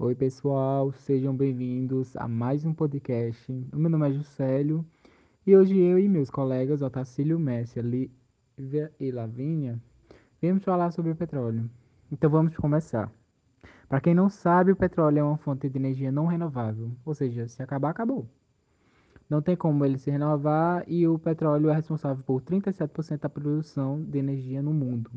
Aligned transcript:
Oi, 0.00 0.14
pessoal, 0.14 0.92
sejam 0.92 1.36
bem-vindos 1.36 2.16
a 2.16 2.28
mais 2.28 2.64
um 2.64 2.72
podcast. 2.72 3.50
O 3.72 3.76
meu 3.76 3.90
nome 3.90 4.08
é 4.08 4.12
Juscelio 4.12 4.86
e 5.44 5.56
hoje 5.56 5.76
eu 5.76 5.98
e 5.98 6.08
meus 6.08 6.30
colegas 6.30 6.82
Otacílio, 6.82 7.36
Messia, 7.36 7.82
Lívia 7.82 8.92
e 9.00 9.10
Lavínia 9.10 9.76
viemos 10.40 10.62
falar 10.62 10.92
sobre 10.92 11.10
o 11.10 11.16
petróleo. 11.16 11.68
Então 12.12 12.30
vamos 12.30 12.56
começar. 12.56 13.10
Para 13.88 14.00
quem 14.00 14.14
não 14.14 14.30
sabe, 14.30 14.70
o 14.70 14.76
petróleo 14.76 15.18
é 15.18 15.24
uma 15.24 15.36
fonte 15.36 15.68
de 15.68 15.76
energia 15.76 16.12
não 16.12 16.26
renovável, 16.26 16.92
ou 17.04 17.12
seja, 17.12 17.48
se 17.48 17.60
acabar, 17.60 17.90
acabou. 17.90 18.24
Não 19.28 19.42
tem 19.42 19.56
como 19.56 19.84
ele 19.84 19.98
se 19.98 20.12
renovar 20.12 20.84
e 20.86 21.08
o 21.08 21.18
petróleo 21.18 21.70
é 21.70 21.74
responsável 21.74 22.22
por 22.22 22.40
37% 22.40 23.18
da 23.18 23.28
produção 23.28 24.00
de 24.04 24.16
energia 24.16 24.62
no 24.62 24.72
mundo. 24.72 25.10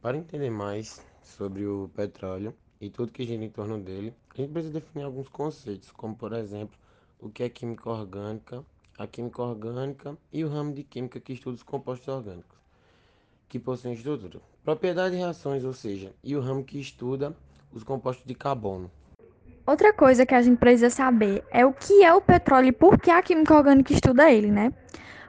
Para 0.00 0.16
entender 0.16 0.50
mais 0.50 1.04
sobre 1.28 1.66
o 1.66 1.90
petróleo 1.94 2.54
e 2.80 2.88
tudo 2.88 3.12
que 3.12 3.24
gira 3.24 3.44
em 3.44 3.50
torno 3.50 3.78
dele, 3.78 4.14
a 4.34 4.36
gente 4.36 4.52
precisa 4.52 4.74
definir 4.74 5.04
alguns 5.04 5.28
conceitos, 5.28 5.90
como 5.90 6.14
por 6.14 6.32
exemplo, 6.32 6.76
o 7.20 7.28
que 7.28 7.42
é 7.42 7.48
química 7.48 7.90
orgânica, 7.90 8.64
a 8.96 9.06
química 9.06 9.42
orgânica 9.42 10.16
e 10.32 10.44
o 10.44 10.48
ramo 10.48 10.72
de 10.72 10.82
química 10.82 11.20
que 11.20 11.32
estuda 11.32 11.56
os 11.56 11.62
compostos 11.62 12.08
orgânicos, 12.08 12.58
que 13.48 13.58
possuem 13.58 13.94
estrutura, 13.94 14.40
propriedade 14.64 15.14
e 15.14 15.18
reações, 15.18 15.64
ou 15.64 15.72
seja, 15.72 16.12
e 16.22 16.36
o 16.36 16.40
ramo 16.40 16.64
que 16.64 16.80
estuda 16.80 17.34
os 17.72 17.82
compostos 17.82 18.24
de 18.26 18.34
carbono. 18.34 18.90
Outra 19.66 19.92
coisa 19.92 20.24
que 20.24 20.34
a 20.34 20.40
gente 20.40 20.58
precisa 20.58 20.88
saber 20.88 21.44
é 21.50 21.66
o 21.66 21.74
que 21.74 22.02
é 22.02 22.14
o 22.14 22.22
petróleo 22.22 22.68
e 22.68 22.72
por 22.72 22.98
que 22.98 23.10
a 23.10 23.22
química 23.22 23.54
orgânica 23.54 23.92
estuda 23.92 24.32
ele, 24.32 24.50
né? 24.50 24.72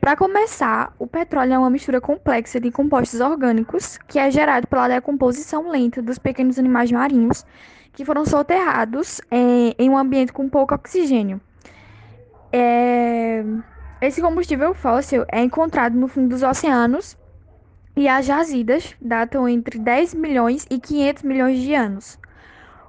Para 0.00 0.16
começar, 0.16 0.94
o 0.98 1.06
petróleo 1.06 1.52
é 1.52 1.58
uma 1.58 1.68
mistura 1.68 2.00
complexa 2.00 2.58
de 2.58 2.70
compostos 2.70 3.20
orgânicos 3.20 3.98
que 4.08 4.18
é 4.18 4.30
gerado 4.30 4.66
pela 4.66 4.88
decomposição 4.88 5.68
lenta 5.70 6.00
dos 6.00 6.18
pequenos 6.18 6.58
animais 6.58 6.90
marinhos 6.90 7.44
que 7.92 8.02
foram 8.02 8.24
soterrados 8.24 9.20
é, 9.30 9.74
em 9.78 9.90
um 9.90 9.98
ambiente 9.98 10.32
com 10.32 10.48
pouco 10.48 10.74
oxigênio. 10.74 11.38
É... 12.50 13.44
Esse 14.00 14.22
combustível 14.22 14.72
fóssil 14.72 15.26
é 15.30 15.42
encontrado 15.42 15.94
no 15.98 16.08
fundo 16.08 16.30
dos 16.30 16.42
oceanos 16.42 17.14
e 17.94 18.08
as 18.08 18.24
jazidas 18.24 18.96
datam 19.02 19.46
entre 19.46 19.78
10 19.78 20.14
milhões 20.14 20.66
e 20.70 20.80
500 20.80 21.22
milhões 21.24 21.58
de 21.58 21.74
anos. 21.74 22.18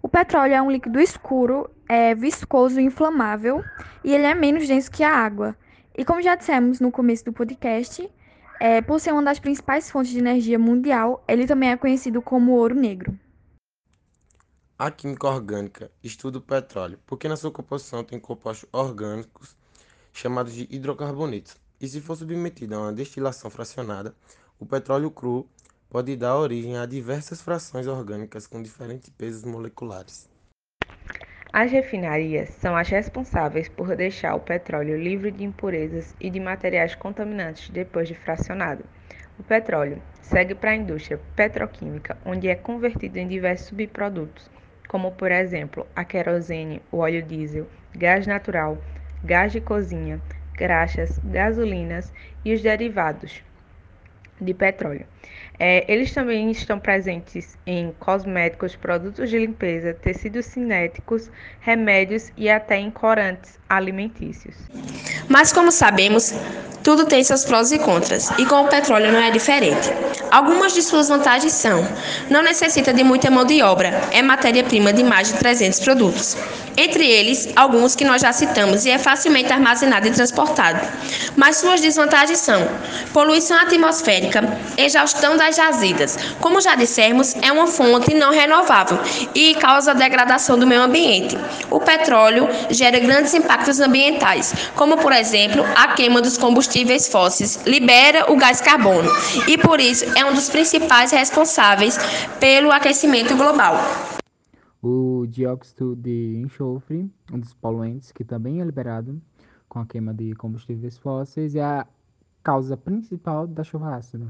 O 0.01 0.07
petróleo 0.07 0.53
é 0.53 0.61
um 0.61 0.71
líquido 0.71 0.97
escuro, 0.97 1.69
é 1.89 2.15
viscoso 2.15 2.79
e 2.79 2.85
inflamável 2.85 3.61
e 4.01 4.13
ele 4.15 4.25
é 4.25 4.33
menos 4.33 4.65
denso 4.65 4.89
que 4.89 5.03
a 5.03 5.13
água. 5.13 5.57
E 5.97 6.05
como 6.05 6.21
já 6.21 6.35
dissemos 6.35 6.79
no 6.79 6.91
começo 6.91 7.25
do 7.25 7.33
podcast, 7.33 8.09
é, 8.59 8.81
por 8.81 8.99
ser 8.99 9.11
uma 9.11 9.23
das 9.23 9.39
principais 9.39 9.91
fontes 9.91 10.11
de 10.11 10.19
energia 10.19 10.57
mundial, 10.57 11.23
ele 11.27 11.45
também 11.45 11.69
é 11.69 11.77
conhecido 11.77 12.21
como 12.21 12.53
ouro 12.53 12.75
negro. 12.75 13.19
A 14.79 14.89
química 14.89 15.27
orgânica 15.27 15.91
estuda 16.01 16.37
o 16.37 16.41
petróleo, 16.41 16.97
porque 17.05 17.27
na 17.27 17.35
sua 17.35 17.51
composição 17.51 18.03
tem 18.03 18.19
compostos 18.19 18.67
orgânicos 18.71 19.55
chamados 20.13 20.53
de 20.53 20.67
hidrocarbonetos. 20.71 21.57
E 21.79 21.87
se 21.87 21.99
for 21.99 22.15
submetido 22.15 22.75
a 22.75 22.79
uma 22.79 22.93
destilação 22.93 23.49
fracionada, 23.49 24.15
o 24.59 24.65
petróleo 24.65 25.11
cru 25.11 25.47
pode 25.89 26.15
dar 26.15 26.37
origem 26.37 26.77
a 26.77 26.85
diversas 26.85 27.41
frações 27.41 27.85
orgânicas 27.85 28.47
com 28.47 28.63
diferentes 28.63 29.09
pesos 29.09 29.43
moleculares. 29.43 30.30
As 31.53 31.69
refinarias 31.69 32.47
são 32.47 32.77
as 32.77 32.87
responsáveis 32.87 33.67
por 33.67 33.93
deixar 33.93 34.35
o 34.35 34.39
petróleo 34.39 34.97
livre 34.97 35.31
de 35.31 35.43
impurezas 35.43 36.15
e 36.17 36.29
de 36.29 36.39
materiais 36.39 36.95
contaminantes 36.95 37.69
depois 37.69 38.07
de 38.07 38.15
fracionado. 38.15 38.85
O 39.37 39.43
petróleo 39.43 40.01
segue 40.21 40.55
para 40.55 40.71
a 40.71 40.75
indústria 40.75 41.19
petroquímica, 41.35 42.17
onde 42.25 42.47
é 42.47 42.55
convertido 42.55 43.17
em 43.17 43.27
diversos 43.27 43.67
subprodutos, 43.67 44.49
como 44.87 45.11
por 45.11 45.29
exemplo 45.29 45.85
a 45.93 46.05
querosene, 46.05 46.81
o 46.89 46.99
óleo 46.99 47.21
diesel, 47.21 47.67
gás 47.93 48.25
natural, 48.25 48.77
gás 49.21 49.51
de 49.51 49.59
cozinha, 49.59 50.21
graxas, 50.55 51.19
gasolinas 51.21 52.13
e 52.45 52.53
os 52.53 52.61
derivados 52.61 53.43
de 54.39 54.53
petróleo. 54.53 55.10
É, 55.59 55.85
eles 55.87 56.11
também 56.11 56.49
estão 56.49 56.79
presentes 56.79 57.55
em 57.67 57.93
cosméticos, 57.99 58.75
produtos 58.75 59.29
de 59.29 59.37
limpeza, 59.37 59.93
tecidos 59.93 60.47
cinéticos, 60.47 61.29
remédios 61.59 62.31
e 62.35 62.49
até 62.49 62.77
em 62.77 62.89
corantes 62.89 63.59
alimentícios. 63.69 64.55
Mas 65.29 65.53
como 65.53 65.71
sabemos, 65.71 66.33
tudo 66.83 67.05
tem 67.05 67.23
seus 67.23 67.45
prós 67.45 67.71
e 67.71 67.77
contras, 67.77 68.31
e 68.39 68.45
com 68.45 68.63
o 68.63 68.67
petróleo 68.67 69.11
não 69.11 69.21
é 69.21 69.29
diferente. 69.29 69.89
Algumas 70.31 70.73
de 70.73 70.81
suas 70.81 71.09
vantagens 71.09 71.53
são: 71.53 71.85
não 72.29 72.41
necessita 72.41 72.91
de 72.91 73.03
muita 73.03 73.29
mão 73.29 73.45
de 73.45 73.61
obra, 73.61 73.89
é 74.11 74.21
matéria-prima 74.21 74.91
de 74.91 75.03
mais 75.03 75.31
de 75.31 75.37
300 75.37 75.79
produtos. 75.81 76.35
Entre 76.75 77.05
eles, 77.05 77.49
alguns 77.55 77.95
que 77.95 78.05
nós 78.05 78.21
já 78.21 78.31
citamos 78.31 78.85
e 78.85 78.89
é 78.89 78.97
facilmente 78.97 79.51
armazenado 79.51 80.07
e 80.07 80.11
transportado. 80.11 80.79
Mas 81.35 81.57
suas 81.57 81.81
desvantagens 81.81 82.39
são: 82.39 82.67
poluição 83.13 83.57
atmosférica, 83.57 84.41
exaustão 84.77 85.10
das 85.37 85.55
jazidas. 85.55 86.17
Como 86.39 86.61
já 86.61 86.75
dissemos, 86.75 87.35
é 87.35 87.51
uma 87.51 87.67
fonte 87.67 88.13
não 88.13 88.31
renovável 88.31 88.97
e 89.35 89.55
causa 89.55 89.93
degradação 89.93 90.57
do 90.57 90.67
meio 90.67 90.81
ambiente. 90.81 91.37
O 91.69 91.79
petróleo 91.79 92.47
gera 92.69 92.99
grandes 92.99 93.33
impactos 93.33 93.79
ambientais, 93.79 94.53
como 94.75 94.97
por 94.97 95.11
exemplo, 95.11 95.63
a 95.75 95.89
queima 95.89 96.21
dos 96.21 96.37
combustíveis 96.37 97.07
fósseis 97.07 97.59
libera 97.65 98.31
o 98.31 98.35
gás 98.35 98.61
carbono 98.61 99.09
e 99.47 99.57
por 99.57 99.79
isso 99.79 100.05
é 100.17 100.25
um 100.25 100.33
dos 100.33 100.49
principais 100.49 101.11
responsáveis 101.11 101.97
pelo 102.39 102.71
aquecimento 102.71 103.35
global. 103.35 103.75
O 104.81 105.27
dióxido 105.27 105.95
de 105.95 106.41
enxofre, 106.43 107.07
um 107.31 107.39
dos 107.39 107.53
poluentes 107.53 108.11
que 108.11 108.23
também 108.23 108.61
é 108.61 108.63
liberado 108.63 109.21
com 109.69 109.79
a 109.79 109.85
queima 109.85 110.13
de 110.13 110.33
combustíveis 110.35 110.97
fósseis, 110.97 111.55
é 111.55 111.63
a 111.63 111.87
causa 112.43 112.75
principal 112.75 113.45
da 113.45 113.63
chuva 113.63 113.95
ácida. 113.95 114.27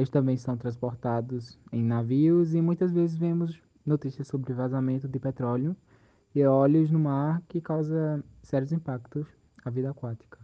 Eles 0.00 0.08
também 0.08 0.34
são 0.38 0.56
transportados 0.56 1.58
em 1.70 1.84
navios 1.84 2.54
e 2.54 2.62
muitas 2.62 2.90
vezes 2.90 3.18
vemos 3.18 3.60
notícias 3.84 4.26
sobre 4.28 4.54
vazamento 4.54 5.06
de 5.06 5.18
petróleo 5.18 5.76
e 6.34 6.42
óleos 6.42 6.90
no 6.90 6.98
mar 6.98 7.42
que 7.46 7.60
causa 7.60 8.24
sérios 8.42 8.72
impactos 8.72 9.26
à 9.62 9.68
vida 9.68 9.90
aquática. 9.90 10.38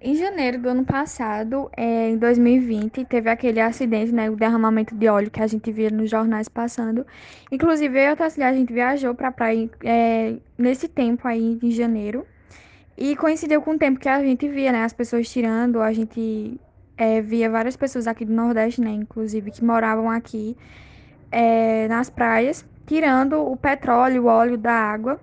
Em 0.00 0.14
janeiro 0.14 0.62
do 0.62 0.68
ano 0.68 0.84
passado, 0.84 1.68
é, 1.76 2.10
em 2.10 2.16
2020, 2.16 3.04
teve 3.06 3.28
aquele 3.28 3.60
acidente, 3.60 4.12
né, 4.12 4.30
o 4.30 4.36
derramamento 4.36 4.94
de 4.94 5.08
óleo 5.08 5.28
que 5.28 5.42
a 5.42 5.46
gente 5.48 5.72
via 5.72 5.90
nos 5.90 6.08
jornais 6.08 6.48
passando. 6.48 7.04
Inclusive, 7.50 7.98
eu 7.98 8.02
e 8.02 8.06
a 8.06 8.48
a 8.48 8.52
gente 8.52 8.72
viajou 8.72 9.12
para 9.12 9.26
a 9.26 9.32
praia 9.32 9.68
é, 9.82 10.36
nesse 10.56 10.86
tempo 10.86 11.26
aí, 11.26 11.58
em 11.60 11.70
janeiro. 11.72 12.24
E 12.96 13.16
coincidiu 13.16 13.60
com 13.60 13.72
o 13.72 13.78
tempo 13.78 13.98
que 13.98 14.08
a 14.08 14.22
gente 14.22 14.48
via, 14.48 14.70
né, 14.70 14.84
as 14.84 14.92
pessoas 14.92 15.28
tirando. 15.28 15.80
A 15.80 15.92
gente 15.92 16.60
é, 16.96 17.20
via 17.20 17.50
várias 17.50 17.76
pessoas 17.76 18.06
aqui 18.06 18.24
do 18.24 18.32
Nordeste, 18.32 18.80
né, 18.80 18.90
inclusive, 18.90 19.50
que 19.50 19.64
moravam 19.64 20.10
aqui 20.10 20.56
é, 21.30 21.88
nas 21.88 22.10
praias, 22.10 22.64
tirando 22.86 23.40
o 23.40 23.56
petróleo, 23.56 24.24
o 24.24 24.26
óleo 24.26 24.58
da 24.58 24.72
água. 24.72 25.20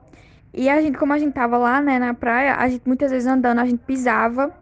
E 0.54 0.70
a 0.70 0.82
gente, 0.82 0.98
como 0.98 1.14
a 1.14 1.20
gente 1.20 1.34
tava 1.34 1.58
lá, 1.58 1.82
né, 1.82 2.00
na 2.00 2.14
praia, 2.14 2.56
a 2.56 2.68
gente 2.68 2.88
muitas 2.88 3.12
vezes 3.12 3.28
andando, 3.28 3.60
a 3.60 3.66
gente 3.66 3.80
pisava 3.86 4.54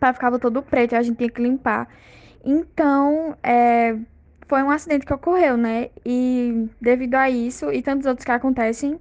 pá 0.00 0.12
ficava 0.12 0.38
todo 0.38 0.62
preto 0.62 0.94
a 0.94 1.02
gente 1.02 1.16
tinha 1.16 1.30
que 1.30 1.42
limpar. 1.42 1.88
Então, 2.44 3.36
é, 3.42 3.96
foi 4.46 4.62
um 4.62 4.70
acidente 4.70 5.06
que 5.06 5.14
ocorreu, 5.14 5.56
né? 5.56 5.88
E 6.04 6.68
devido 6.80 7.14
a 7.14 7.30
isso 7.30 7.72
e 7.72 7.82
tantos 7.82 8.06
outros 8.06 8.24
que 8.24 8.30
acontecem, 8.30 9.00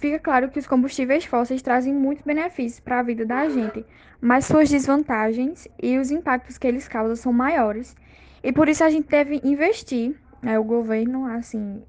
fica 0.00 0.18
claro 0.18 0.48
que 0.48 0.58
os 0.58 0.66
combustíveis 0.66 1.26
fósseis 1.26 1.60
trazem 1.60 1.94
muitos 1.94 2.24
benefícios 2.24 2.80
para 2.80 3.00
a 3.00 3.02
vida 3.02 3.26
da 3.26 3.48
gente, 3.48 3.84
mas 4.20 4.46
suas 4.46 4.70
desvantagens 4.70 5.68
e 5.80 5.98
os 5.98 6.10
impactos 6.10 6.56
que 6.56 6.66
eles 6.66 6.88
causam 6.88 7.14
são 7.14 7.32
maiores. 7.32 7.94
E 8.42 8.50
por 8.50 8.68
isso 8.68 8.82
a 8.82 8.88
gente 8.88 9.08
deve 9.08 9.40
investir, 9.44 10.16
né? 10.42 10.58
O 10.58 10.64
governo, 10.64 11.26
assim, 11.26 11.82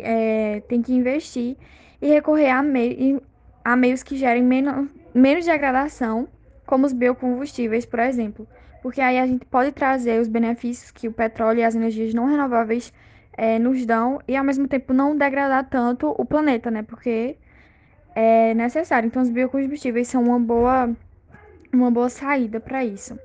é, 0.00 0.60
tem 0.68 0.82
que 0.82 0.92
investir 0.92 1.56
e 2.02 2.08
recorrer 2.08 2.50
a, 2.50 2.62
mei 2.62 3.22
a 3.64 3.76
meios 3.76 4.02
que 4.02 4.16
gerem 4.16 4.42
menos, 4.42 4.88
menos 5.14 5.46
degradação 5.46 6.28
como 6.66 6.84
os 6.84 6.92
biocombustíveis, 6.92 7.86
por 7.86 8.00
exemplo, 8.00 8.46
porque 8.82 9.00
aí 9.00 9.18
a 9.18 9.26
gente 9.26 9.46
pode 9.46 9.70
trazer 9.70 10.20
os 10.20 10.26
benefícios 10.26 10.90
que 10.90 11.06
o 11.06 11.12
petróleo 11.12 11.60
e 11.60 11.64
as 11.64 11.76
energias 11.76 12.12
não 12.12 12.26
renováveis 12.26 12.92
é, 13.40 13.58
nos 13.58 13.86
dão 13.86 14.20
e 14.28 14.36
ao 14.36 14.44
mesmo 14.44 14.68
tempo 14.68 14.92
não 14.92 15.16
degradar 15.16 15.66
tanto 15.70 16.14
o 16.18 16.26
planeta, 16.26 16.70
né? 16.70 16.82
Porque 16.82 17.38
é 18.14 18.52
necessário. 18.52 19.06
Então, 19.06 19.22
os 19.22 19.30
biocombustíveis 19.30 20.08
são 20.08 20.22
uma 20.24 20.38
boa, 20.38 20.94
uma 21.72 21.90
boa 21.90 22.10
saída 22.10 22.60
para 22.60 22.84
isso. 22.84 23.18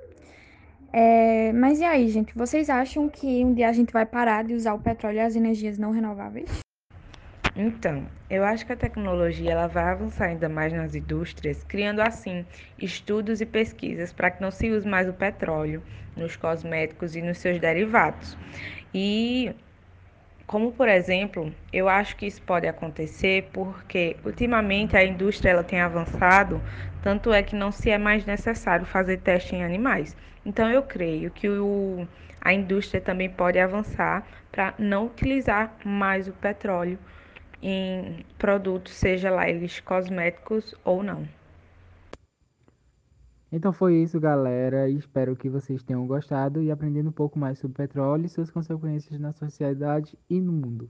É, 0.94 1.52
mas 1.52 1.82
e 1.82 1.84
aí, 1.84 2.08
gente? 2.08 2.34
Vocês 2.34 2.70
acham 2.70 3.10
que 3.10 3.44
um 3.44 3.54
dia 3.54 3.68
a 3.68 3.74
gente 3.74 3.92
vai 3.92 4.06
parar 4.06 4.46
de 4.46 4.54
usar 4.54 4.74
o 4.74 4.80
petróleo 4.80 5.18
e 5.18 5.20
as 5.20 5.36
energias 5.36 5.78
não 5.78 5.92
renováveis? 5.92 6.62
Então, 7.54 8.06
eu 8.30 8.46
acho 8.46 8.66
que 8.66 8.72
a 8.72 8.78
tecnologia 8.78 9.52
ela 9.52 9.68
vai 9.68 9.84
avançar 9.84 10.28
ainda 10.28 10.48
mais 10.48 10.72
nas 10.72 10.96
indústrias, 10.96 11.62
criando 11.66 12.00
assim 12.00 12.46
estudos 12.80 13.42
e 13.42 13.46
pesquisas 13.46 14.14
para 14.14 14.32
que 14.32 14.42
não 14.42 14.50
se 14.52 14.72
use 14.72 14.88
mais 14.88 15.10
o 15.10 15.14
petróleo 15.14 15.84
nos 16.16 16.38
cosméticos 16.38 17.18
e 17.18 17.22
nos 17.22 17.38
seus 17.38 17.60
derivados. 17.60 18.38
E 18.94 19.54
Como 20.48 20.72
por 20.72 20.88
exemplo, 20.88 21.52
eu 21.74 21.90
acho 21.90 22.16
que 22.16 22.28
isso 22.28 22.42
pode 22.42 22.68
acontecer 22.68 23.50
porque 23.52 24.16
ultimamente 24.24 24.96
a 24.96 25.04
indústria 25.04 25.50
ela 25.50 25.64
tem 25.64 25.82
avançado, 25.82 26.62
tanto 27.02 27.34
é 27.34 27.42
que 27.42 27.56
não 27.56 27.72
se 27.72 27.90
é 27.90 27.98
mais 27.98 28.26
necessário 28.26 28.86
fazer 28.86 29.18
teste 29.18 29.56
em 29.56 29.64
animais. 29.64 30.16
Então 30.46 30.70
eu 30.70 30.84
creio 30.84 31.32
que 31.32 31.50
o, 31.50 32.08
a 32.40 32.54
indústria 32.54 33.02
também 33.02 33.28
pode 33.30 33.58
avançar 33.58 34.24
para 34.52 34.76
não 34.78 35.08
utilizar 35.08 35.76
mais 35.84 36.28
o 36.28 36.34
petróleo 36.34 37.00
em 37.62 38.24
produtos, 38.38 38.94
seja 38.94 39.32
lá 39.32 39.50
eles 39.50 39.80
cosméticos 39.80 40.76
ou 40.84 41.02
não. 41.02 41.28
Então 43.56 43.72
foi 43.72 43.96
isso, 44.04 44.20
galera. 44.20 44.90
Espero 44.90 45.34
que 45.34 45.50
vocês 45.50 45.82
tenham 45.82 46.06
gostado 46.06 46.62
e 46.62 46.70
aprendido 46.70 47.08
um 47.08 47.12
pouco 47.14 47.40
mais 47.40 47.58
sobre 47.58 47.78
petróleo 47.78 48.26
e 48.26 48.30
suas 48.30 48.52
consequências 48.52 49.18
na 49.18 49.32
sociedade 49.32 50.20
e 50.30 50.42
no 50.42 50.52
mundo. 50.52 50.90